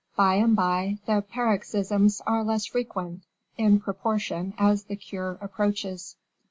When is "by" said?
0.15-0.33, 0.55-0.97